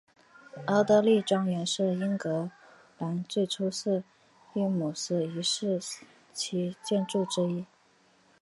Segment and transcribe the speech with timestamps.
[0.65, 2.49] 奥德莉庄园是英格
[2.97, 4.03] 兰最出色的
[4.55, 7.67] 詹姆斯一世时期建筑之一。